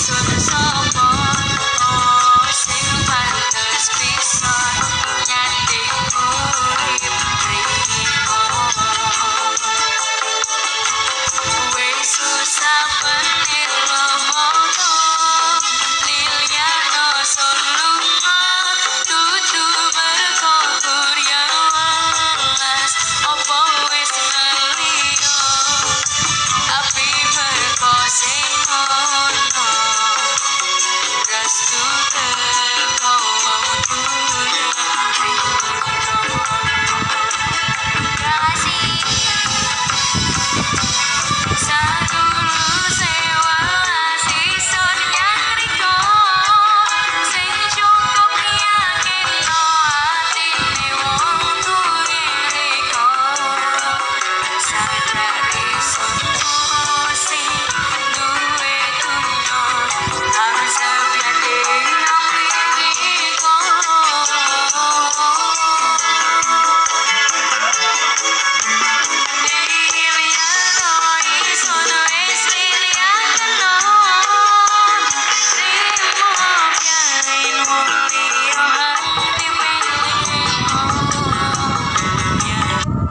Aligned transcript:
jadi 0.00 0.16
sun 0.16 0.40
sopo 0.40 0.79